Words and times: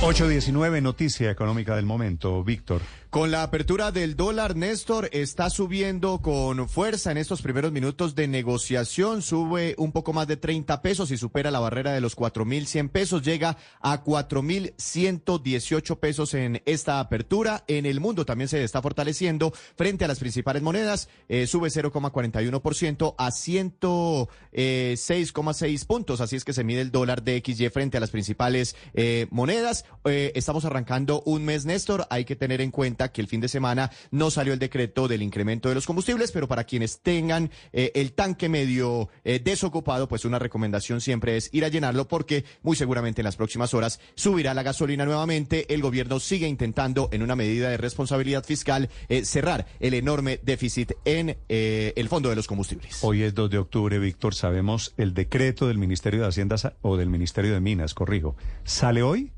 819, 0.00 0.80
noticia 0.80 1.28
económica 1.28 1.74
del 1.74 1.84
momento. 1.84 2.44
Víctor. 2.44 2.82
Con 3.10 3.30
la 3.30 3.42
apertura 3.42 3.90
del 3.90 4.16
dólar, 4.16 4.54
Néstor 4.54 5.08
está 5.12 5.48
subiendo 5.48 6.18
con 6.18 6.68
fuerza 6.68 7.10
en 7.10 7.16
estos 7.16 7.40
primeros 7.40 7.72
minutos 7.72 8.14
de 8.14 8.28
negociación. 8.28 9.22
Sube 9.22 9.74
un 9.78 9.92
poco 9.92 10.12
más 10.12 10.28
de 10.28 10.36
30 10.36 10.82
pesos 10.82 11.10
y 11.10 11.16
supera 11.16 11.50
la 11.50 11.58
barrera 11.58 11.92
de 11.92 12.02
los 12.02 12.14
4.100 12.14 12.90
pesos. 12.90 13.22
Llega 13.22 13.56
a 13.80 14.04
4.118 14.04 15.98
pesos 15.98 16.34
en 16.34 16.60
esta 16.66 17.00
apertura. 17.00 17.64
En 17.66 17.86
el 17.86 17.98
mundo 17.98 18.26
también 18.26 18.48
se 18.48 18.62
está 18.62 18.82
fortaleciendo 18.82 19.54
frente 19.74 20.04
a 20.04 20.08
las 20.08 20.18
principales 20.18 20.62
monedas. 20.62 21.08
Eh, 21.30 21.46
sube 21.46 21.70
0,41% 21.70 23.14
a 23.16 23.30
106,6 23.30 25.86
puntos. 25.86 26.20
Así 26.20 26.36
es 26.36 26.44
que 26.44 26.52
se 26.52 26.62
mide 26.62 26.82
el 26.82 26.90
dólar 26.90 27.22
de 27.22 27.42
XY 27.42 27.70
frente 27.70 27.96
a 27.96 28.00
las 28.00 28.10
principales 28.10 28.76
eh, 28.92 29.28
monedas. 29.30 29.86
Eh, 30.04 30.32
estamos 30.34 30.64
arrancando 30.64 31.22
un 31.26 31.44
mes, 31.44 31.66
Néstor. 31.66 32.06
Hay 32.10 32.24
que 32.24 32.36
tener 32.36 32.60
en 32.60 32.70
cuenta 32.70 33.12
que 33.12 33.20
el 33.20 33.26
fin 33.26 33.40
de 33.40 33.48
semana 33.48 33.90
no 34.10 34.30
salió 34.30 34.52
el 34.52 34.58
decreto 34.58 35.08
del 35.08 35.22
incremento 35.22 35.68
de 35.68 35.74
los 35.74 35.86
combustibles, 35.86 36.32
pero 36.32 36.48
para 36.48 36.64
quienes 36.64 37.00
tengan 37.00 37.50
eh, 37.72 37.92
el 37.94 38.12
tanque 38.12 38.48
medio 38.48 39.08
eh, 39.24 39.40
desocupado, 39.42 40.08
pues 40.08 40.24
una 40.24 40.38
recomendación 40.38 41.00
siempre 41.00 41.36
es 41.36 41.50
ir 41.52 41.64
a 41.64 41.68
llenarlo 41.68 42.08
porque 42.08 42.44
muy 42.62 42.76
seguramente 42.76 43.20
en 43.20 43.24
las 43.24 43.36
próximas 43.36 43.74
horas 43.74 44.00
subirá 44.14 44.54
la 44.54 44.62
gasolina 44.62 45.04
nuevamente. 45.04 45.72
El 45.72 45.82
gobierno 45.82 46.20
sigue 46.20 46.48
intentando, 46.48 47.08
en 47.12 47.22
una 47.22 47.36
medida 47.36 47.68
de 47.68 47.76
responsabilidad 47.76 48.44
fiscal, 48.44 48.88
cerrar 49.24 49.66
el 49.80 49.94
enorme 49.94 50.40
déficit 50.42 50.92
en 51.04 51.36
el 51.48 52.08
fondo 52.08 52.28
de 52.28 52.36
los 52.36 52.46
combustibles. 52.46 52.98
Hoy 53.02 53.22
es 53.22 53.34
2 53.34 53.50
de 53.50 53.58
octubre, 53.58 53.98
Víctor. 53.98 54.34
Sabemos 54.34 54.94
el 54.96 55.14
decreto 55.14 55.68
del 55.68 55.78
Ministerio 55.78 56.22
de 56.22 56.28
Hacienda 56.28 56.56
o 56.82 56.96
del 56.96 57.08
Ministerio 57.08 57.52
de 57.52 57.60
Minas, 57.60 57.94
corrijo. 57.94 58.36
¿Sale 58.64 59.02
hoy? 59.02 59.32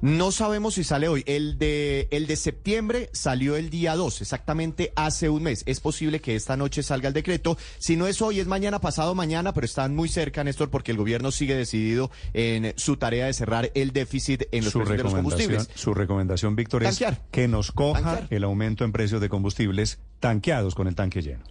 No 0.00 0.32
sabemos 0.32 0.74
si 0.74 0.84
sale 0.84 1.08
hoy. 1.08 1.22
El 1.26 1.58
de, 1.58 2.08
el 2.10 2.26
de 2.26 2.36
septiembre 2.36 3.10
salió 3.12 3.56
el 3.56 3.70
día 3.70 3.96
2, 3.96 4.20
exactamente 4.20 4.92
hace 4.96 5.28
un 5.28 5.42
mes. 5.42 5.62
Es 5.66 5.80
posible 5.80 6.20
que 6.20 6.36
esta 6.36 6.56
noche 6.56 6.82
salga 6.82 7.08
el 7.08 7.14
decreto. 7.14 7.56
Si 7.78 7.96
no 7.96 8.06
es 8.06 8.22
hoy, 8.22 8.40
es 8.40 8.46
mañana, 8.46 8.80
pasado 8.80 9.14
mañana, 9.14 9.52
pero 9.52 9.64
están 9.64 9.94
muy 9.94 10.08
cerca, 10.08 10.44
Néstor, 10.44 10.70
porque 10.70 10.92
el 10.92 10.98
gobierno 10.98 11.30
sigue 11.30 11.54
decidido 11.54 12.10
en 12.32 12.74
su 12.76 12.96
tarea 12.96 13.26
de 13.26 13.32
cerrar 13.32 13.70
el 13.74 13.92
déficit 13.92 14.44
en 14.52 14.64
los 14.64 14.72
precios 14.72 14.96
de 14.96 15.02
los 15.02 15.14
combustibles. 15.14 15.68
Su 15.74 15.94
recomendación, 15.94 16.56
Víctor, 16.56 16.84
es 16.84 17.02
que 17.30 17.48
nos 17.48 17.72
coja 17.72 18.26
el 18.30 18.44
aumento 18.44 18.84
en 18.84 18.92
precios 18.92 19.20
de 19.20 19.28
combustibles 19.28 19.98
tanqueados 20.20 20.74
con 20.74 20.86
el 20.86 20.94
tanque 20.94 21.22
lleno. 21.22 21.44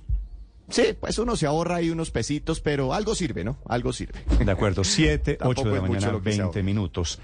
Sí, 0.70 0.96
pues 1.00 1.18
uno 1.18 1.36
se 1.36 1.48
ahorra 1.48 1.78
ahí 1.78 1.90
unos 1.90 2.12
pesitos, 2.12 2.62
pero 2.62 2.94
algo 2.94 3.16
sirve, 3.16 3.44
¿no? 3.44 3.58
Algo 3.68 3.92
sirve. 3.92 4.20
De 4.44 4.52
acuerdo, 4.52 4.84
7, 4.84 5.40
8 5.42 5.64
de 5.66 5.76
la 5.76 5.82
mañana, 5.82 6.12
20 6.12 6.64
minutos. 6.64 7.20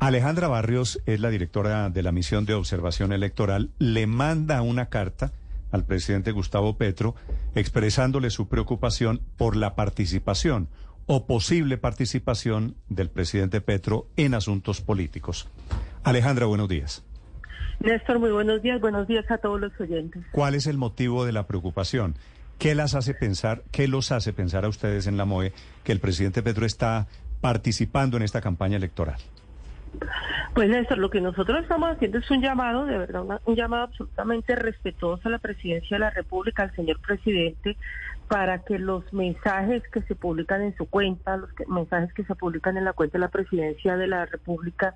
Alejandra 0.00 0.48
Barrios 0.48 1.02
es 1.04 1.20
la 1.20 1.28
directora 1.28 1.90
de 1.90 2.02
la 2.02 2.10
misión 2.10 2.46
de 2.46 2.54
observación 2.54 3.12
electoral. 3.12 3.68
Le 3.78 4.06
manda 4.06 4.62
una 4.62 4.86
carta 4.86 5.30
al 5.70 5.84
presidente 5.84 6.32
Gustavo 6.32 6.78
Petro 6.78 7.14
expresándole 7.54 8.30
su 8.30 8.48
preocupación 8.48 9.20
por 9.36 9.56
la 9.56 9.74
participación 9.74 10.68
o 11.04 11.26
posible 11.26 11.76
participación 11.76 12.76
del 12.88 13.10
presidente 13.10 13.60
Petro 13.60 14.06
en 14.16 14.32
asuntos 14.32 14.80
políticos. 14.80 15.50
Alejandra, 16.02 16.46
buenos 16.46 16.70
días. 16.70 17.04
Néstor, 17.80 18.20
muy 18.20 18.30
buenos 18.30 18.62
días. 18.62 18.80
Buenos 18.80 19.06
días 19.06 19.30
a 19.30 19.36
todos 19.36 19.60
los 19.60 19.78
oyentes. 19.78 20.24
¿Cuál 20.32 20.54
es 20.54 20.66
el 20.66 20.78
motivo 20.78 21.26
de 21.26 21.32
la 21.32 21.46
preocupación? 21.46 22.16
¿Qué 22.58 22.74
las 22.74 22.94
hace 22.94 23.12
pensar, 23.12 23.64
qué 23.70 23.86
los 23.86 24.12
hace 24.12 24.32
pensar 24.32 24.64
a 24.64 24.68
ustedes 24.68 25.06
en 25.06 25.18
la 25.18 25.26
MOE 25.26 25.52
que 25.84 25.92
el 25.92 26.00
presidente 26.00 26.42
Petro 26.42 26.64
está 26.64 27.06
participando 27.42 28.16
en 28.16 28.22
esta 28.22 28.40
campaña 28.40 28.78
electoral? 28.78 29.20
Pues 30.54 30.68
Néstor, 30.68 30.98
lo 30.98 31.10
que 31.10 31.20
nosotros 31.20 31.62
estamos 31.62 31.90
haciendo 31.90 32.18
es 32.18 32.30
un 32.30 32.42
llamado, 32.42 32.84
de 32.86 32.98
verdad, 32.98 33.40
un 33.44 33.56
llamado 33.56 33.84
absolutamente 33.84 34.54
respetuoso 34.56 35.28
a 35.28 35.32
la 35.32 35.38
presidencia 35.38 35.96
de 35.96 36.00
la 36.00 36.10
República, 36.10 36.64
al 36.64 36.74
señor 36.74 37.00
presidente, 37.00 37.76
para 38.28 38.60
que 38.60 38.78
los 38.78 39.12
mensajes 39.12 39.82
que 39.92 40.02
se 40.02 40.14
publican 40.14 40.62
en 40.62 40.76
su 40.76 40.86
cuenta, 40.86 41.36
los 41.36 41.50
mensajes 41.66 42.12
que 42.14 42.24
se 42.24 42.34
publican 42.34 42.76
en 42.76 42.84
la 42.84 42.92
cuenta 42.92 43.18
de 43.18 43.22
la 43.22 43.28
presidencia 43.28 43.96
de 43.96 44.06
la 44.06 44.26
República, 44.26 44.94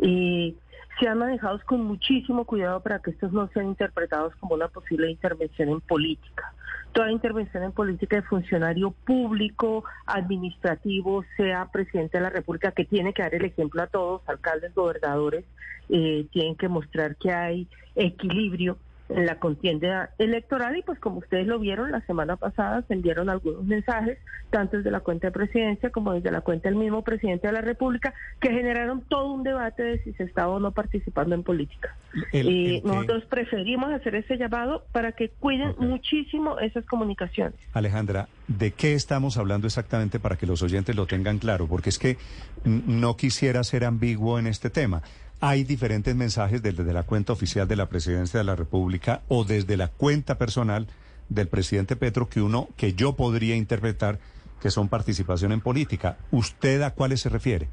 eh, 0.00 0.54
sean 1.00 1.18
manejados 1.18 1.62
con 1.64 1.84
muchísimo 1.84 2.44
cuidado 2.44 2.80
para 2.80 2.98
que 2.98 3.10
estos 3.10 3.32
no 3.32 3.48
sean 3.48 3.66
interpretados 3.66 4.34
como 4.36 4.54
una 4.54 4.68
posible 4.68 5.10
intervención 5.10 5.68
en 5.68 5.80
política. 5.80 6.52
Toda 6.92 7.12
intervención 7.12 7.62
en 7.62 7.72
política 7.72 8.16
de 8.16 8.22
funcionario 8.22 8.90
público, 8.90 9.84
administrativo, 10.06 11.24
sea 11.36 11.70
presidente 11.70 12.18
de 12.18 12.24
la 12.24 12.30
República, 12.30 12.72
que 12.72 12.84
tiene 12.84 13.12
que 13.12 13.22
dar 13.22 13.34
el 13.34 13.44
ejemplo 13.44 13.82
a 13.82 13.86
todos, 13.86 14.22
alcaldes, 14.26 14.74
gobernadores, 14.74 15.44
eh, 15.90 16.26
tienen 16.32 16.56
que 16.56 16.68
mostrar 16.68 17.16
que 17.16 17.32
hay 17.32 17.68
equilibrio 17.94 18.78
en 19.08 19.26
la 19.26 19.38
contienda 19.38 20.10
electoral 20.18 20.76
y 20.76 20.82
pues 20.82 20.98
como 20.98 21.18
ustedes 21.18 21.46
lo 21.46 21.58
vieron 21.58 21.90
la 21.92 22.00
semana 22.02 22.36
pasada 22.36 22.82
se 22.86 22.94
enviaron 22.94 23.30
algunos 23.30 23.64
mensajes 23.64 24.18
tanto 24.50 24.76
desde 24.78 24.90
la 24.90 25.00
cuenta 25.00 25.28
de 25.28 25.32
presidencia 25.32 25.90
como 25.90 26.12
desde 26.12 26.30
la 26.30 26.40
cuenta 26.40 26.68
del 26.68 26.78
mismo 26.78 27.02
presidente 27.02 27.46
de 27.46 27.52
la 27.52 27.60
República 27.60 28.14
que 28.40 28.50
generaron 28.50 29.02
todo 29.02 29.32
un 29.32 29.42
debate 29.42 29.82
de 29.82 30.02
si 30.02 30.12
se 30.14 30.24
estaba 30.24 30.48
o 30.48 30.60
no 30.60 30.72
participando 30.72 31.34
en 31.34 31.42
política. 31.42 31.96
y 32.32 32.82
nosotros 32.84 33.24
preferimos 33.26 33.92
hacer 33.92 34.14
ese 34.14 34.36
llamado 34.36 34.84
para 34.92 35.12
que 35.12 35.28
cuiden 35.28 35.74
muchísimo 35.78 36.58
esas 36.58 36.84
comunicaciones. 36.86 37.58
Alejandra, 37.72 38.28
¿de 38.46 38.72
qué 38.72 38.94
estamos 38.94 39.36
hablando 39.36 39.66
exactamente 39.66 40.18
para 40.18 40.36
que 40.36 40.46
los 40.46 40.62
oyentes 40.62 40.96
lo 40.96 41.06
tengan 41.06 41.38
claro? 41.38 41.66
Porque 41.66 41.90
es 41.90 41.98
que 41.98 42.16
no 42.64 43.16
quisiera 43.16 43.62
ser 43.64 43.84
ambiguo 43.84 44.38
en 44.38 44.46
este 44.46 44.70
tema. 44.70 45.02
Hay 45.40 45.62
diferentes 45.62 46.16
mensajes 46.16 46.62
desde 46.62 46.92
la 46.92 47.04
cuenta 47.04 47.32
oficial 47.32 47.68
de 47.68 47.76
la 47.76 47.86
Presidencia 47.86 48.38
de 48.38 48.44
la 48.44 48.56
República 48.56 49.22
o 49.28 49.44
desde 49.44 49.76
la 49.76 49.86
cuenta 49.86 50.36
personal 50.36 50.88
del 51.28 51.46
presidente 51.46 51.94
Petro 51.94 52.28
que 52.28 52.42
uno 52.42 52.68
que 52.76 52.94
yo 52.94 53.14
podría 53.14 53.54
interpretar 53.54 54.18
que 54.60 54.70
son 54.70 54.88
participación 54.88 55.52
en 55.52 55.60
política. 55.60 56.16
¿Usted 56.32 56.82
a 56.82 56.90
cuáles 56.90 57.20
se 57.20 57.28
refiere? 57.28 57.68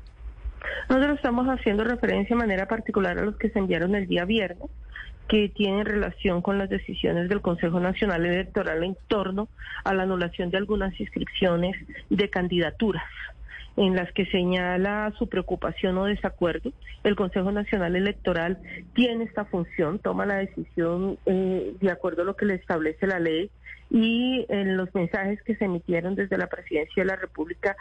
Nosotros 0.90 1.16
estamos 1.16 1.48
haciendo 1.48 1.84
referencia 1.84 2.36
de 2.36 2.40
manera 2.40 2.68
particular 2.68 3.18
a 3.18 3.26
los 3.26 3.36
que 3.38 3.50
se 3.50 3.58
enviaron 3.58 3.96
el 3.96 4.06
día 4.06 4.26
viernes, 4.26 4.70
que 5.28 5.50
tienen 5.50 5.88
relación 5.88 6.44
con 6.44 6.60
las 6.60 6.70
decisiones 6.70 7.30
del 7.30 7.42
Consejo 7.42 7.80
Nacional 7.80 8.28
Electoral 8.28 8.84
en 8.84 8.96
torno 9.08 9.48
a 9.84 9.96
la 9.96 10.04
anulación 10.04 10.52
de 10.52 10.58
algunas 10.58 11.00
inscripciones 11.00 11.76
de 12.12 12.30
candidaturas 12.30 13.04
en 13.78 13.96
las 13.96 14.12
que 14.14 14.26
señala 14.28 15.14
su 15.18 15.28
preocupación 15.28 15.98
o 15.98 16.06
desacuerdo. 16.06 16.72
El 17.04 17.16
Consejo 17.16 17.52
Nacional 17.52 17.96
Electoral 17.96 18.58
tiene 18.94 19.26
esta 19.26 19.46
función, 19.46 20.00
toma 20.00 20.26
la 20.26 20.36
decisión 20.36 21.18
eh, 21.26 21.76
de 21.80 21.92
acuerdo 21.92 22.22
a 22.22 22.26
lo 22.26 22.36
que 22.36 22.46
le 22.46 22.56
establece 22.56 23.08
la 23.08 23.20
ley 23.20 23.50
y 23.90 24.46
en 24.50 24.78
los 24.78 24.94
mensajes 24.96 25.42
que 25.44 25.56
se 25.56 25.66
emitieron 25.66 26.16
desde 26.16 26.38
la 26.38 26.48
Presidencia 26.48 27.04
de 27.04 27.08
la 27.08 27.16
República 27.16 27.76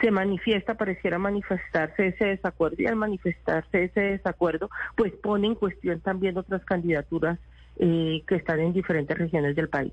se 0.00 0.10
manifiesta, 0.10 0.74
pareciera 0.74 1.18
manifestarse 1.18 2.08
ese 2.08 2.24
desacuerdo 2.24 2.76
y 2.78 2.86
al 2.86 2.96
manifestarse 2.96 3.84
ese 3.84 4.00
desacuerdo, 4.00 4.68
pues 4.96 5.12
pone 5.12 5.46
en 5.46 5.54
cuestión 5.54 6.00
también 6.00 6.36
otras 6.36 6.64
candidaturas 6.64 7.38
eh, 7.78 8.22
que 8.26 8.36
están 8.36 8.60
en 8.60 8.72
diferentes 8.72 9.16
regiones 9.16 9.54
del 9.54 9.68
país. 9.68 9.92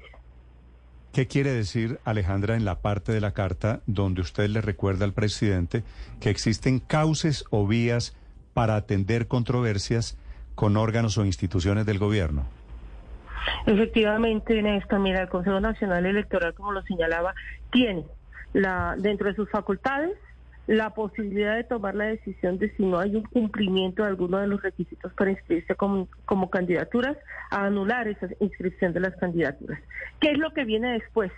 ¿Qué 1.14 1.28
quiere 1.28 1.52
decir, 1.52 2.00
Alejandra, 2.06 2.56
en 2.56 2.66
la 2.66 2.82
parte 2.82 3.12
de 3.12 3.20
la 3.20 3.32
carta 3.32 3.82
donde 3.88 4.22
usted 4.22 4.48
le 4.48 4.62
recuerda 4.62 5.06
al 5.06 5.14
presidente 5.14 5.84
que 6.22 6.30
existen 6.30 6.80
cauces 6.80 7.46
o 7.50 7.68
vías 7.68 8.16
para 8.54 8.76
atender 8.76 9.28
controversias 9.28 10.18
con 10.54 10.78
órganos 10.78 11.18
o 11.18 11.26
instituciones 11.26 11.86
del 11.86 11.98
gobierno? 11.98 12.46
Efectivamente, 13.66 14.62
Néstor, 14.62 15.00
mira, 15.00 15.22
el 15.22 15.30
Consejo 15.30 15.60
Nacional 15.60 16.06
Electoral, 16.06 16.54
como 16.54 16.74
lo 16.74 16.84
señalaba, 16.84 17.34
tiene 17.72 18.06
la, 18.54 18.96
dentro 18.98 19.30
de 19.30 19.36
sus 19.36 19.50
facultades 19.50 20.18
la 20.70 20.92
posibilidad 20.92 21.56
de 21.56 21.64
tomar 21.64 21.96
la 21.96 22.06
decisión 22.06 22.60
de 22.60 22.70
si 22.76 22.86
no 22.86 23.00
hay 23.00 23.16
un 23.16 23.24
cumplimiento 23.24 24.04
de 24.04 24.10
alguno 24.10 24.38
de 24.38 24.46
los 24.46 24.62
requisitos 24.62 25.12
para 25.14 25.32
inscribirse 25.32 25.74
como, 25.74 26.50
candidaturas, 26.52 27.18
a 27.50 27.66
anular 27.66 28.08
esa 28.08 28.28
inscripción 28.40 28.94
de 28.94 29.00
las 29.00 29.16
candidaturas. 29.16 29.80
¿Qué 30.20 30.30
es 30.30 30.38
lo 30.38 30.54
que 30.54 30.66
viene 30.66 30.94
después? 30.94 31.32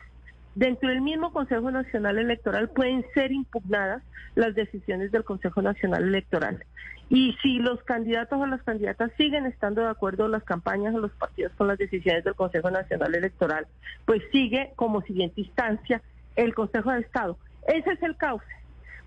Dentro 0.55 0.89
del 0.89 0.99
mismo 0.99 1.31
Consejo 1.31 1.71
Nacional 1.71 2.17
Electoral 2.17 2.71
pueden 2.71 3.05
ser 3.13 3.31
impugnadas 3.31 4.03
las 4.35 4.53
decisiones 4.53 5.13
del 5.13 5.23
Consejo 5.23 5.61
Nacional 5.61 6.03
Electoral. 6.03 6.65
Y 7.07 7.37
si 7.41 7.59
los 7.59 7.81
candidatos 7.83 8.37
o 8.37 8.45
las 8.45 8.61
candidatas 8.63 9.13
siguen 9.15 9.45
estando 9.45 9.83
de 9.83 9.91
acuerdo 9.91 10.27
las 10.27 10.43
campañas 10.43 10.93
o 10.93 10.99
los 10.99 11.11
partidos 11.13 11.53
con 11.53 11.69
las 11.69 11.77
decisiones 11.77 12.25
del 12.25 12.35
Consejo 12.35 12.69
Nacional 12.69 13.15
Electoral, 13.15 13.65
pues 14.03 14.21
sigue 14.33 14.73
como 14.75 15.01
siguiente 15.03 15.39
instancia 15.39 16.01
el 16.35 16.53
Consejo 16.53 16.91
de 16.91 16.99
Estado. 16.99 17.37
Ese 17.65 17.93
es 17.93 18.03
el 18.03 18.17
cauce. 18.17 18.60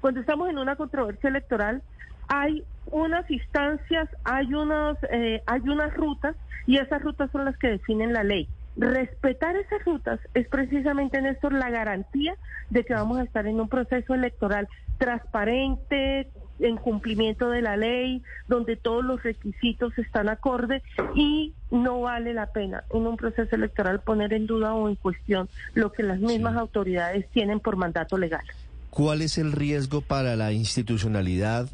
Cuando 0.04 0.20
estamos 0.20 0.50
en 0.50 0.58
una 0.58 0.76
controversia 0.76 1.30
electoral, 1.30 1.80
hay 2.28 2.62
unas 2.90 3.30
instancias, 3.30 4.06
hay 4.22 4.52
unas, 4.52 4.98
eh, 5.10 5.42
hay 5.46 5.60
unas 5.62 5.94
rutas 5.94 6.36
y 6.66 6.76
esas 6.76 7.00
rutas 7.00 7.30
son 7.30 7.46
las 7.46 7.56
que 7.56 7.68
definen 7.68 8.12
la 8.12 8.22
ley. 8.22 8.46
Respetar 8.76 9.56
esas 9.56 9.82
rutas 9.86 10.20
es 10.34 10.46
precisamente, 10.48 11.22
Néstor, 11.22 11.54
la 11.54 11.70
garantía 11.70 12.36
de 12.68 12.84
que 12.84 12.92
vamos 12.92 13.16
a 13.16 13.22
estar 13.22 13.46
en 13.46 13.58
un 13.58 13.70
proceso 13.70 14.12
electoral 14.12 14.68
transparente, 14.98 16.28
en 16.60 16.76
cumplimiento 16.76 17.48
de 17.48 17.62
la 17.62 17.78
ley, 17.78 18.22
donde 18.46 18.76
todos 18.76 19.02
los 19.02 19.22
requisitos 19.22 19.96
están 19.96 20.28
acorde 20.28 20.82
y 21.14 21.54
no 21.70 22.02
vale 22.02 22.34
la 22.34 22.52
pena 22.52 22.84
en 22.92 23.06
un 23.06 23.16
proceso 23.16 23.56
electoral 23.56 24.00
poner 24.00 24.34
en 24.34 24.46
duda 24.46 24.74
o 24.74 24.86
en 24.86 24.96
cuestión 24.96 25.48
lo 25.72 25.92
que 25.92 26.02
las 26.02 26.20
mismas 26.20 26.58
autoridades 26.58 27.26
tienen 27.30 27.58
por 27.58 27.76
mandato 27.76 28.18
legal. 28.18 28.44
¿Cuál 28.94 29.22
es 29.22 29.38
el 29.38 29.50
riesgo 29.50 30.02
para 30.02 30.36
la 30.36 30.52
institucionalidad 30.52 31.68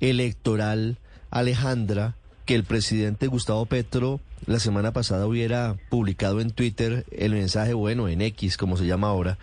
electoral, 0.00 0.98
Alejandra, 1.30 2.16
que 2.44 2.56
el 2.56 2.64
presidente 2.64 3.28
Gustavo 3.28 3.66
Petro 3.66 4.18
la 4.46 4.58
semana 4.58 4.92
pasada 4.92 5.28
hubiera 5.28 5.76
publicado 5.90 6.40
en 6.40 6.50
Twitter 6.50 7.06
el 7.12 7.34
mensaje, 7.34 7.72
bueno, 7.72 8.08
en 8.08 8.20
X, 8.20 8.56
como 8.56 8.76
se 8.76 8.84
llama 8.84 9.06
ahora, 9.06 9.38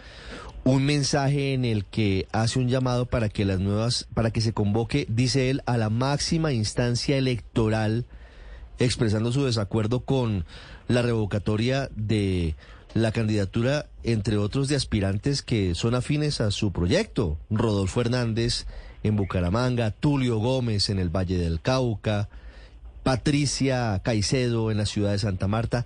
un 0.65 0.83
mensaje 0.85 1.53
en 1.53 1.63
el 1.63 1.85
que 1.85 2.27
hace 2.33 2.59
un 2.59 2.67
llamado 2.67 3.05
para 3.05 3.29
que 3.29 3.45
las 3.45 3.61
nuevas, 3.61 4.05
para 4.13 4.31
que 4.31 4.41
se 4.41 4.51
convoque, 4.51 5.05
dice 5.07 5.49
él, 5.49 5.61
a 5.65 5.77
la 5.77 5.89
máxima 5.89 6.51
instancia 6.51 7.15
electoral, 7.15 8.05
expresando 8.79 9.31
su 9.31 9.45
desacuerdo 9.45 10.01
con 10.01 10.43
la 10.89 11.01
revocatoria 11.01 11.89
de 11.95 12.57
la 12.93 13.11
candidatura, 13.11 13.87
entre 14.03 14.37
otros, 14.37 14.67
de 14.67 14.75
aspirantes 14.75 15.41
que 15.41 15.75
son 15.75 15.95
afines 15.95 16.41
a 16.41 16.51
su 16.51 16.71
proyecto. 16.71 17.37
Rodolfo 17.49 18.01
Hernández 18.01 18.65
en 19.03 19.15
Bucaramanga, 19.15 19.91
Tulio 19.91 20.37
Gómez 20.37 20.89
en 20.89 20.99
el 20.99 21.09
Valle 21.09 21.37
del 21.37 21.59
Cauca, 21.61 22.29
Patricia 23.03 24.01
Caicedo 24.03 24.71
en 24.71 24.77
la 24.77 24.85
ciudad 24.85 25.11
de 25.11 25.19
Santa 25.19 25.47
Marta. 25.47 25.85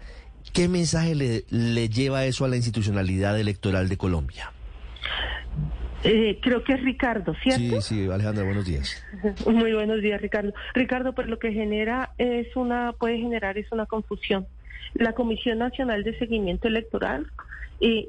¿Qué 0.53 0.67
mensaje 0.67 1.15
le, 1.15 1.45
le 1.49 1.89
lleva 1.89 2.25
eso 2.25 2.45
a 2.45 2.47
la 2.47 2.55
institucionalidad 2.55 3.39
electoral 3.39 3.89
de 3.89 3.97
Colombia? 3.97 4.51
Eh, 6.03 6.39
creo 6.41 6.63
que 6.63 6.73
es 6.73 6.83
Ricardo, 6.83 7.33
¿cierto? 7.41 7.81
Sí, 7.81 8.05
sí, 8.05 8.09
Alejandra, 8.09 8.43
buenos 8.43 8.65
días. 8.65 9.03
Muy 9.45 9.73
buenos 9.73 10.01
días, 10.01 10.21
Ricardo. 10.21 10.53
Ricardo, 10.73 11.13
pues 11.13 11.27
lo 11.27 11.39
que 11.39 11.51
genera 11.51 12.11
es 12.17 12.55
una, 12.55 12.93
puede 12.93 13.17
generar 13.17 13.57
es 13.57 13.71
una 13.71 13.87
confusión. 13.87 14.47
La 14.93 15.13
Comisión 15.13 15.59
Nacional 15.59 16.03
de 16.03 16.17
Seguimiento 16.17 16.67
Electoral 16.67 17.27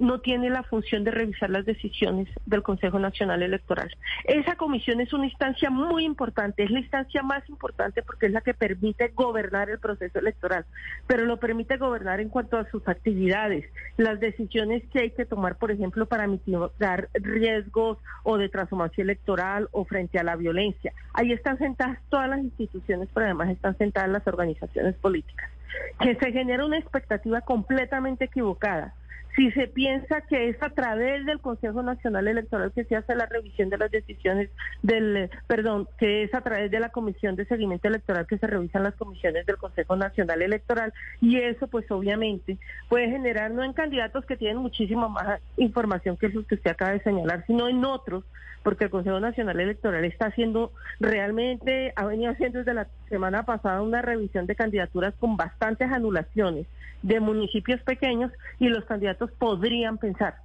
no 0.01 0.21
tiene 0.21 0.51
la 0.51 0.63
función 0.63 1.05
de 1.05 1.11
revisar 1.11 1.51
las 1.51 1.67
decisiones 1.67 2.29
del 2.47 2.63
Consejo 2.63 2.99
Nacional 2.99 3.43
Electoral. 3.43 3.91
Esa 4.25 4.57
comisión 4.57 5.01
es 5.01 5.13
una 5.13 5.27
instancia 5.27 5.71
muy 5.71 6.05
importante, 6.05 6.63
es 6.63 6.71
la 6.71 6.81
instancia 6.81 7.23
más 7.23 7.47
importante 7.49 8.03
porque 8.03 8.27
es 8.27 8.33
la 8.33 8.41
que 8.41 8.55
permite 8.55 9.09
gobernar 9.09 9.69
el 9.69 9.79
proceso 9.79 10.19
electoral, 10.19 10.65
pero 11.07 11.25
lo 11.25 11.37
permite 11.39 11.77
gobernar 11.77 12.21
en 12.21 12.29
cuanto 12.29 12.57
a 12.57 12.69
sus 12.71 12.87
actividades, 12.89 13.67
las 13.97 14.21
decisiones 14.21 14.83
que 14.91 15.01
hay 15.01 15.11
que 15.11 15.27
tomar, 15.27 15.57
por 15.57 15.71
ejemplo, 15.71 16.07
para 16.07 16.27
mitigar 16.27 17.09
riesgos 17.13 17.99
o 18.23 18.39
de 18.39 18.49
transformación 18.49 19.07
electoral 19.07 19.69
o 19.73 19.85
frente 19.85 20.19
a 20.19 20.25
la 20.25 20.37
violencia. 20.37 20.93
Ahí 21.13 21.33
están 21.33 21.59
sentadas 21.59 21.99
todas 22.09 22.29
las 22.29 22.41
instituciones, 22.41 23.09
pero 23.13 23.27
además 23.27 23.51
están 23.51 23.77
sentadas 23.77 24.11
las 24.11 24.27
organizaciones 24.27 24.95
políticas. 24.97 25.51
Que 26.01 26.15
se 26.17 26.33
genera 26.33 26.65
una 26.65 26.79
expectativa 26.79 27.41
completamente 27.43 28.27
equivocada 28.27 28.95
si 29.39 29.53
se 29.53 29.69
piensa 29.69 30.23
que 30.23 30.49
es 30.49 30.61
a 30.61 30.71
través 30.71 31.25
del 31.25 31.39
Consejo 31.39 31.81
Nacional 31.81 32.27
Electoral 32.27 32.73
que 32.75 32.83
se 32.83 32.97
hace 32.97 33.15
la 33.15 33.27
revisión 33.27 33.71
de 33.71 33.79
las 33.79 33.89
decisiones 33.89 34.51
del, 34.83 35.31
perdón, 35.47 35.87
que 35.97 36.25
es 36.25 36.35
a 36.35 36.41
través 36.41 36.73
de 36.73 36.81
la 36.81 36.89
Comisión 36.89 37.37
de 37.37 37.45
Seguimiento 37.45 37.87
Electoral 37.87 38.27
que 38.27 38.37
se 38.37 38.49
revisan 38.49 38.83
las 38.83 38.97
comisiones 38.97 39.47
del 39.47 39.57
Consejo 39.57 39.95
Nacional 39.95 40.43
Electoral. 40.43 40.93
Y 41.21 41.37
eso 41.37 41.69
pues 41.69 41.89
obviamente 41.93 42.59
puede 42.89 43.11
generar 43.11 43.53
no 43.53 43.63
en 43.63 43.75
candidatos 43.75 44.27
que 44.27 44.37
tienen 44.37 44.57
muchísima 44.57 45.09
más 45.09 45.41
información 45.57 46.17
que 46.17 46.31
los 46.31 46.45
que 46.45 46.57
usted 46.57 46.73
acaba 46.73 46.91
de 46.91 47.03
señalar, 47.05 47.45
sino 47.47 47.69
en 47.69 47.85
otros, 47.85 48.25
porque 48.65 48.85
el 48.87 48.91
Consejo 48.91 49.21
Nacional 49.21 49.61
Electoral 49.61 50.05
está 50.05 50.27
haciendo 50.27 50.73
realmente, 50.99 51.93
ha 51.95 52.07
venido 52.07 52.33
haciendo 52.33 52.59
desde 52.59 52.75
la 52.75 52.89
semana 53.09 53.45
pasada 53.45 53.83
una 53.83 54.03
revisión 54.03 54.47
de 54.47 54.57
candidaturas 54.57 55.15
con 55.21 55.37
bastantes 55.37 55.93
anulaciones 55.93 56.67
de 57.03 57.21
municipios 57.21 57.81
pequeños 57.83 58.33
y 58.59 58.69
los 58.69 58.85
candidatos 58.85 59.28
podrían 59.33 59.99
pensar 59.99 60.37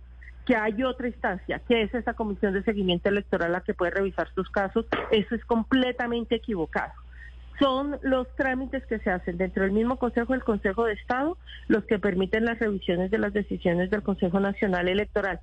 que 0.46 0.56
hay 0.56 0.84
otra 0.84 1.08
instancia, 1.08 1.62
que 1.68 1.84
es 1.84 1.94
esa 1.94 2.14
comisión 2.14 2.54
de 2.54 2.64
seguimiento 2.64 3.10
electoral 3.10 3.52
la 3.52 3.62
que 3.62 3.74
puede 3.74 3.92
revisar 3.92 4.28
sus 4.34 4.50
casos. 4.50 4.86
Eso 5.12 5.36
es 5.36 5.46
completamente 5.46 6.36
equivocado. 6.36 6.92
Son 7.60 7.98
los 8.02 8.28
trámites 8.36 8.86
que 8.88 9.00
se 9.00 9.12
hacen 9.12 9.38
dentro 9.38 9.64
del 9.64 9.72
mismo 9.72 9.98
Consejo, 9.98 10.34
el 10.34 10.44
Consejo 10.44 10.86
de 10.86 10.94
Estado, 10.94 11.38
los 11.68 11.86
que 11.86 12.00
permiten 12.00 12.46
las 12.46 12.60
revisiones 12.60 13.12
de 13.12 13.20
las 13.20 13.32
decisiones 13.32 13.90
del 13.90 14.02
Consejo 14.02 14.40
Nacional 14.40 14.88
Electoral. 14.88 15.40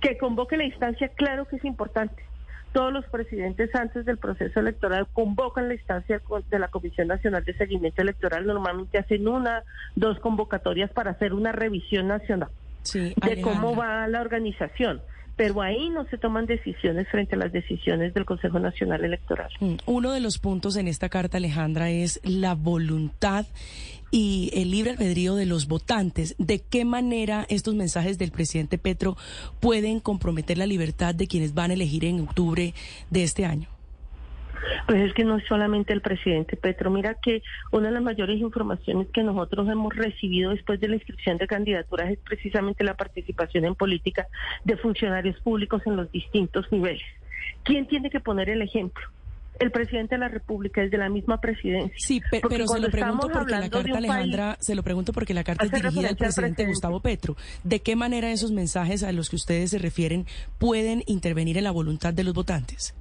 Que 0.00 0.18
convoque 0.18 0.56
la 0.56 0.64
instancia, 0.64 1.08
claro 1.08 1.46
que 1.46 1.56
es 1.56 1.64
importante, 1.64 2.22
todos 2.72 2.92
los 2.92 3.04
presidentes 3.06 3.72
antes 3.74 4.04
del 4.04 4.18
proceso 4.18 4.58
electoral 4.58 5.06
convocan 5.12 5.68
la 5.68 5.74
instancia 5.74 6.20
de 6.50 6.58
la 6.58 6.68
Comisión 6.68 7.08
Nacional 7.08 7.44
de 7.44 7.54
Seguimiento 7.54 8.02
Electoral. 8.02 8.46
Normalmente 8.46 8.98
hacen 8.98 9.28
una, 9.28 9.62
dos 9.94 10.18
convocatorias 10.18 10.90
para 10.90 11.12
hacer 11.12 11.32
una 11.32 11.52
revisión 11.52 12.08
nacional 12.08 12.48
de 12.92 13.40
cómo 13.42 13.74
va 13.76 14.06
la 14.08 14.20
organización 14.20 15.00
pero 15.36 15.62
ahí 15.62 15.88
no 15.88 16.06
se 16.08 16.18
toman 16.18 16.46
decisiones 16.46 17.08
frente 17.08 17.34
a 17.34 17.38
las 17.38 17.52
decisiones 17.52 18.14
del 18.14 18.24
Consejo 18.24 18.58
Nacional 18.58 19.04
Electoral. 19.04 19.50
Mm, 19.60 19.74
uno 19.86 20.12
de 20.12 20.20
los 20.20 20.38
puntos 20.38 20.76
en 20.76 20.88
esta 20.88 21.08
carta, 21.08 21.38
Alejandra, 21.38 21.90
es 21.90 22.20
la 22.22 22.54
voluntad 22.54 23.46
y 24.10 24.50
el 24.52 24.70
libre 24.70 24.90
albedrío 24.92 25.34
de 25.34 25.46
los 25.46 25.68
votantes. 25.68 26.34
¿De 26.38 26.60
qué 26.60 26.84
manera 26.84 27.46
estos 27.48 27.74
mensajes 27.74 28.18
del 28.18 28.30
presidente 28.30 28.76
Petro 28.76 29.16
pueden 29.58 30.00
comprometer 30.00 30.58
la 30.58 30.66
libertad 30.66 31.14
de 31.14 31.26
quienes 31.26 31.54
van 31.54 31.70
a 31.70 31.74
elegir 31.74 32.04
en 32.04 32.20
octubre 32.20 32.74
de 33.10 33.22
este 33.22 33.46
año? 33.46 33.71
Pues 34.86 35.02
es 35.02 35.14
que 35.14 35.24
no 35.24 35.36
es 35.36 35.44
solamente 35.46 35.92
el 35.92 36.00
presidente 36.00 36.56
Petro. 36.56 36.90
Mira 36.90 37.14
que 37.14 37.42
una 37.70 37.88
de 37.88 37.94
las 37.94 38.02
mayores 38.02 38.38
informaciones 38.40 39.08
que 39.12 39.22
nosotros 39.22 39.68
hemos 39.68 39.94
recibido 39.94 40.50
después 40.50 40.80
de 40.80 40.88
la 40.88 40.96
inscripción 40.96 41.38
de 41.38 41.46
candidaturas 41.46 42.10
es 42.10 42.18
precisamente 42.18 42.84
la 42.84 42.94
participación 42.94 43.64
en 43.64 43.74
política 43.74 44.26
de 44.64 44.76
funcionarios 44.76 45.38
públicos 45.40 45.82
en 45.86 45.96
los 45.96 46.10
distintos 46.10 46.70
niveles. 46.70 47.02
¿Quién 47.64 47.86
tiene 47.86 48.10
que 48.10 48.20
poner 48.20 48.50
el 48.50 48.62
ejemplo? 48.62 49.02
el 49.60 49.70
presidente 49.70 50.16
de 50.16 50.18
la 50.18 50.28
República 50.28 50.82
es 50.82 50.90
de 50.90 50.98
la 50.98 51.08
misma 51.08 51.40
presidencia. 51.40 51.94
Sí, 51.96 52.20
pero 52.30 52.66
se 52.66 52.80
lo 52.80 52.90
pregunto 52.90 53.28
porque 53.30 53.52
la 53.52 53.70
carta, 53.70 53.98
Alejandra, 53.98 54.56
se 54.60 54.74
lo 54.74 54.82
pregunto 54.82 55.12
porque 55.12 55.34
la 55.34 55.44
carta 55.44 55.64
es 55.64 55.70
dirigida 55.70 56.08
al 56.08 56.16
presidente 56.16 56.66
Gustavo 56.66 57.00
Petro. 57.00 57.36
¿De 57.62 57.80
qué 57.80 57.96
manera 57.96 58.32
esos 58.32 58.50
mensajes 58.50 59.02
a 59.02 59.12
los 59.12 59.30
que 59.30 59.36
ustedes 59.36 59.70
se 59.70 59.78
refieren 59.78 60.26
pueden 60.58 61.02
intervenir 61.06 61.58
en 61.58 61.64
la 61.64 61.70
voluntad 61.70 62.12
de 62.12 62.24
los 62.24 62.34
votantes? 62.34 62.94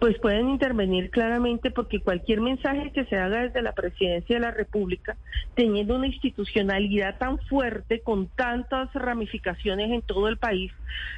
Pues 0.00 0.18
pueden 0.18 0.48
intervenir 0.48 1.10
claramente 1.10 1.70
porque 1.70 2.00
cualquier 2.00 2.40
mensaje 2.40 2.92
que 2.92 3.04
se 3.06 3.16
haga 3.16 3.42
desde 3.42 3.62
la 3.62 3.72
presidencia 3.72 4.36
de 4.36 4.40
la 4.40 4.50
República, 4.50 5.16
teniendo 5.54 5.96
una 5.96 6.06
institucionalidad 6.06 7.18
tan 7.18 7.38
fuerte, 7.38 8.00
con 8.00 8.28
tantas 8.28 8.92
ramificaciones 8.94 9.90
en 9.90 10.02
todo 10.02 10.28
el 10.28 10.36
país, 10.36 10.72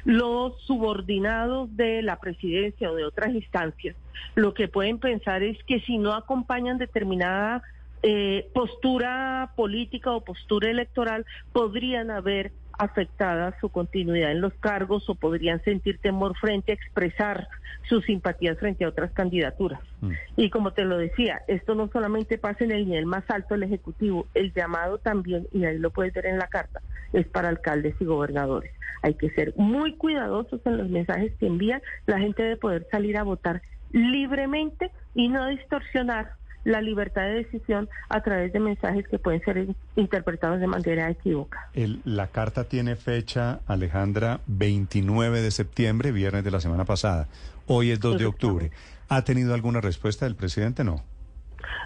los 0.05 0.59
subordinados 0.63 1.75
de 1.75 2.01
la 2.01 2.17
presidencia 2.17 2.91
o 2.91 2.95
de 2.95 3.05
otras 3.05 3.33
instancias, 3.33 3.95
lo 4.35 4.53
que 4.53 4.67
pueden 4.67 4.99
pensar 4.99 5.43
es 5.43 5.57
que 5.65 5.79
si 5.81 5.97
no 5.97 6.13
acompañan 6.13 6.77
determinada 6.77 7.61
eh, 8.03 8.49
postura 8.53 9.51
política 9.55 10.11
o 10.11 10.23
postura 10.23 10.71
electoral, 10.71 11.25
podrían 11.53 12.09
haber 12.09 12.51
afectada 12.81 13.55
su 13.61 13.69
continuidad 13.69 14.31
en 14.31 14.41
los 14.41 14.53
cargos 14.55 15.07
o 15.07 15.13
podrían 15.13 15.63
sentir 15.63 15.99
temor 15.99 16.35
frente 16.35 16.71
a 16.71 16.75
expresar 16.75 17.47
sus 17.87 18.03
simpatías 18.05 18.57
frente 18.57 18.85
a 18.85 18.89
otras 18.89 19.11
candidaturas. 19.11 19.79
Mm. 20.01 20.11
Y 20.37 20.49
como 20.49 20.73
te 20.73 20.83
lo 20.83 20.97
decía, 20.97 21.43
esto 21.47 21.75
no 21.75 21.89
solamente 21.89 22.39
pasa 22.39 22.63
en 22.63 22.71
el 22.71 22.87
nivel 22.87 23.05
más 23.05 23.23
alto 23.29 23.53
del 23.53 23.63
Ejecutivo, 23.63 24.25
el 24.33 24.51
llamado 24.53 24.97
también, 24.97 25.47
y 25.51 25.63
ahí 25.65 25.77
lo 25.77 25.91
puedes 25.91 26.11
ver 26.13 26.25
en 26.25 26.39
la 26.39 26.47
carta, 26.47 26.81
es 27.13 27.27
para 27.27 27.49
alcaldes 27.49 27.95
y 27.99 28.05
gobernadores. 28.05 28.71
Hay 29.03 29.13
que 29.13 29.29
ser 29.29 29.53
muy 29.57 29.95
cuidadosos 29.95 30.59
en 30.65 30.77
los 30.77 30.89
mensajes 30.89 31.33
que 31.39 31.45
envían. 31.45 31.81
La 32.07 32.17
gente 32.17 32.41
debe 32.41 32.57
poder 32.57 32.87
salir 32.91 33.17
a 33.17 33.23
votar 33.23 33.61
libremente 33.91 34.89
y 35.13 35.27
no 35.27 35.47
distorsionar 35.47 36.33
la 36.63 36.81
libertad 36.81 37.23
de 37.23 37.43
decisión 37.43 37.89
a 38.09 38.21
través 38.21 38.53
de 38.53 38.59
mensajes 38.59 39.07
que 39.07 39.17
pueden 39.17 39.41
ser 39.41 39.67
interpretados 39.95 40.59
de 40.59 40.67
manera 40.67 41.09
equívoca. 41.09 41.69
la 42.05 42.27
carta 42.27 42.65
tiene 42.65 42.95
fecha, 42.95 43.59
Alejandra, 43.67 44.41
29 44.47 45.41
de 45.41 45.51
septiembre, 45.51 46.11
viernes 46.11 46.43
de 46.43 46.51
la 46.51 46.59
semana 46.59 46.85
pasada. 46.85 47.27
Hoy 47.67 47.91
es 47.91 47.99
2 47.99 48.17
de 48.17 48.25
octubre. 48.25 48.71
¿Ha 49.09 49.23
tenido 49.23 49.53
alguna 49.53 49.81
respuesta 49.81 50.25
del 50.25 50.35
presidente? 50.35 50.83
No. 50.83 51.03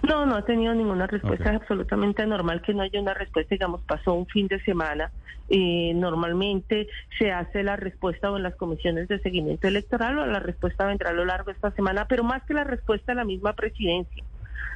No, 0.03 0.25
no 0.25 0.36
ha 0.36 0.46
tenido 0.46 0.74
ninguna 0.74 1.08
respuesta. 1.08 1.51
Es 1.51 1.62
absolutamente 1.62 2.25
normal 2.25 2.62
que 2.62 2.74
no 2.74 2.84
haya 2.84 3.00
una 3.00 3.13
respuesta. 3.13 3.55
Digamos, 3.55 3.82
pasó 3.82 4.13
un 4.13 4.25
fin 4.27 4.48
de 4.48 4.60
semana. 4.62 5.12
y 5.48 5.94
normalmente 5.94 6.88
se 7.20 7.32
hace 7.32 7.62
la 7.62 7.75
respuesta 7.75 8.32
o 8.32 8.38
en 8.38 8.41
las 8.41 8.55
comisiones 8.55 9.08
de 9.08 9.20
seguimiento 9.20 9.67
electoral 9.67 10.17
o 10.17 10.25
la 10.25 10.39
respuesta 10.39 10.88
vendrá 10.88 11.12
a 11.12 11.13
lo 11.13 11.24
largo 11.24 11.51
de 11.51 11.51
esta 11.51 11.70
semana, 11.70 12.08
pero 12.08 12.24
más 12.24 12.41
que 12.46 12.55
la 12.55 12.63
respuesta 12.63 13.13
la 13.13 13.25
misma 13.25 13.53
presidencia. 13.53 14.24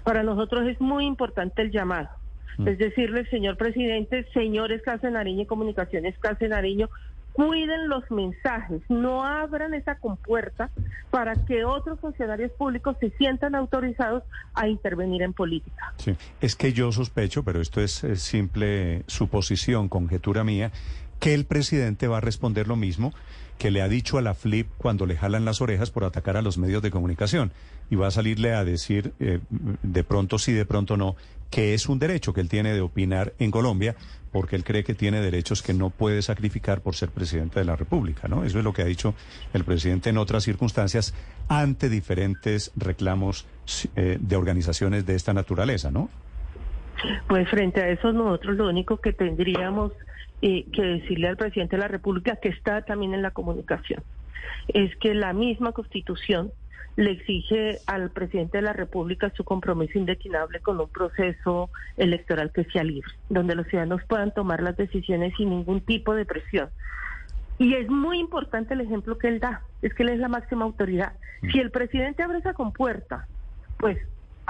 Para 0.03 0.24
nosotros 0.24 0.67
es 0.67 0.79
muy 0.79 1.05
importante 1.05 1.62
el 1.62 1.71
llamado. 1.71 2.09
Mm. 2.57 2.67
Es 2.67 2.77
decirle, 2.77 3.25
señor 3.29 3.57
presidente, 3.57 4.25
señores 4.33 4.81
Casa 4.81 5.09
Nariño 5.09 5.43
y 5.43 5.45
Comunicaciones 5.45 6.17
Casa 6.19 6.48
Nariño, 6.48 6.89
cuiden 7.33 7.88
los 7.88 8.09
mensajes, 8.12 8.81
no 8.89 9.24
abran 9.24 9.74
esa 9.74 9.95
compuerta 9.95 10.69
para 11.09 11.36
que 11.45 11.63
otros 11.63 12.00
funcionarios 12.00 12.51
públicos 12.51 12.98
se 13.00 13.12
sientan 13.12 13.55
autorizados 13.55 14.24
a 14.53 14.67
intervenir 14.67 15.21
en 15.21 15.33
política. 15.33 15.93
Sí, 15.98 16.15
es 16.41 16.55
que 16.55 16.74
yo 16.74 16.91
sospecho, 16.91 17.43
pero 17.43 17.62
esto 17.62 17.81
es, 17.81 18.03
simple 18.15 19.03
suposición, 19.07 19.88
conjetura 19.88 20.43
mía, 20.43 20.71
que 21.19 21.33
el 21.33 21.45
presidente 21.45 22.07
va 22.07 22.17
a 22.17 22.21
responder 22.21 22.67
lo 22.67 22.75
mismo 22.75 23.13
que 23.57 23.71
le 23.71 23.81
ha 23.81 23.89
dicho 23.89 24.17
a 24.17 24.21
la 24.21 24.33
FLIP 24.33 24.69
cuando 24.77 25.05
le 25.05 25.17
jalan 25.17 25.43
las 25.43 25.59
orejas 25.59 25.91
por 25.91 26.05
atacar 26.05 26.38
a 26.38 26.41
los 26.41 26.57
medios 26.57 26.81
de 26.81 26.91
comunicación. 26.91 27.51
Y 27.89 27.95
va 27.95 28.07
a 28.07 28.11
salirle 28.11 28.53
a 28.53 28.63
decir, 28.63 29.13
eh, 29.19 29.39
de 29.83 30.03
pronto 30.05 30.39
sí, 30.39 30.53
de 30.53 30.65
pronto 30.65 30.95
no, 30.95 31.17
que 31.49 31.73
es 31.73 31.89
un 31.89 31.99
derecho 31.99 32.33
que 32.33 32.39
él 32.39 32.47
tiene 32.47 32.73
de 32.73 32.79
opinar 32.79 33.33
en 33.38 33.51
Colombia, 33.51 33.97
porque 34.31 34.55
él 34.55 34.63
cree 34.63 34.83
que 34.83 34.93
tiene 34.93 35.21
derechos 35.21 35.61
que 35.61 35.73
no 35.73 35.89
puede 35.89 36.21
sacrificar 36.21 36.81
por 36.81 36.95
ser 36.95 37.09
presidente 37.09 37.59
de 37.59 37.65
la 37.65 37.75
República, 37.75 38.27
¿no? 38.27 38.45
Eso 38.45 38.59
es 38.59 38.63
lo 38.63 38.73
que 38.73 38.83
ha 38.83 38.85
dicho 38.85 39.13
el 39.53 39.65
presidente 39.65 40.09
en 40.09 40.17
otras 40.17 40.43
circunstancias 40.43 41.13
ante 41.47 41.89
diferentes 41.89 42.71
reclamos 42.75 43.45
eh, 43.95 44.17
de 44.21 44.35
organizaciones 44.35 45.05
de 45.05 45.15
esta 45.15 45.33
naturaleza, 45.33 45.91
¿no? 45.91 46.09
Pues 47.27 47.48
frente 47.50 47.82
a 47.82 47.89
eso 47.89 48.12
nosotros 48.12 48.58
lo 48.58 48.68
único 48.70 48.98
que 48.98 49.13
tendríamos 49.13 49.94
eh, 50.41 50.65
que 50.72 50.82
decirle 50.82 51.27
al 51.27 51.38
presidente 51.38 51.75
de 51.75 51.82
la 51.82 51.88
República, 51.88 52.38
que 52.38 52.50
está 52.50 52.82
también 52.84 53.13
en 53.13 53.22
la 53.22 53.32
comunicación, 53.32 54.03
es 54.70 54.96
que 54.98 55.13
la 55.13 55.34
misma 55.34 55.72
Constitución 55.72 56.51
le 56.96 57.12
exige 57.12 57.79
al 57.88 58.10
presidente 58.10 58.58
de 58.58 58.63
la 58.63 58.74
República 58.74 59.32
su 59.36 59.44
compromiso 59.44 59.98
indeclinable 59.98 60.60
con 60.60 60.79
un 60.79 60.89
proceso 60.89 61.70
electoral 61.96 62.51
que 62.51 62.65
sea 62.65 62.84
libre, 62.84 63.10
donde 63.29 63.56
los 63.56 63.68
ciudadanos 63.68 64.01
puedan 64.06 64.34
tomar 64.34 64.62
las 64.62 64.75
decisiones 64.75 65.34
sin 65.38 65.50
ningún 65.50 65.82
tipo 65.82 66.13
de 66.13 66.25
presión. 66.25 66.70
Y 67.58 67.75
es 67.75 67.89
muy 67.89 68.20
importante 68.20 68.74
el 68.74 68.82
ejemplo 68.82 69.18
que 69.18 69.27
él 69.27 69.39
da, 69.39 69.62
es 69.82 69.94
que 69.94 70.03
él 70.03 70.10
es 70.10 70.20
la 70.20 70.27
máxima 70.27 70.65
autoridad. 70.65 71.13
Mm. 71.41 71.51
Si 71.51 71.60
el 71.60 71.72
presidente 71.72 72.24
abre 72.24 72.39
esa 72.39 72.53
compuerta, 72.53 73.27
pues 73.77 73.98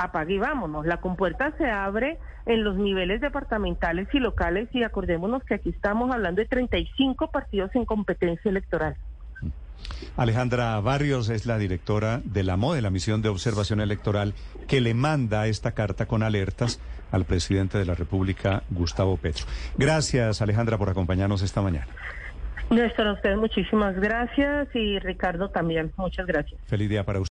apague 0.04 0.36
y 0.36 0.38
vámonos. 0.38 0.86
La 0.86 0.98
compuerta 0.98 1.54
se 1.58 1.70
abre 1.70 2.18
en 2.46 2.64
los 2.64 2.78
niveles 2.78 3.22
departamentales 3.22 4.08
y 4.14 4.20
locales 4.20 4.70
y 4.74 4.84
acordémonos 4.84 5.44
que 5.44 5.56
aquí 5.56 5.70
estamos 5.70 6.12
hablando 6.12 6.42
de 6.42 6.48
35 6.48 7.30
partidos 7.32 7.72
en 7.76 7.86
competencia 7.86 8.50
electoral. 8.50 8.96
Alejandra 10.18 10.80
Barrios 10.82 11.30
es 11.30 11.46
la 11.46 11.58
directora 11.58 12.22
de 12.24 12.44
la 12.44 12.58
MO, 12.58 12.74
de 12.74 12.82
la 12.82 12.90
Misión 12.90 13.22
de 13.22 13.30
Observación 13.30 13.80
Electoral, 13.80 14.34
que 14.68 14.82
le 14.82 14.94
manda 14.94 15.48
esta 15.48 15.72
carta 15.72 16.06
con 16.06 16.24
alertas 16.24 16.82
al 17.12 17.26
presidente 17.26 17.78
de 17.78 17.86
la 17.86 17.96
República, 17.96 18.64
Gustavo 18.70 19.18
Petro. 19.18 19.46
Gracias, 19.78 20.42
Alejandra, 20.42 20.78
por 20.78 20.90
acompañarnos 20.90 21.42
esta 21.42 21.62
mañana. 21.62 21.88
Néstor, 22.70 23.08
a 23.08 23.14
usted 23.14 23.36
muchísimas 23.36 23.96
gracias 23.96 24.68
y 24.76 25.00
Ricardo 25.00 25.50
también, 25.50 25.92
muchas 25.98 26.28
gracias. 26.28 26.60
Feliz 26.68 26.90
día 26.90 27.04
para 27.04 27.20
usted. 27.20 27.28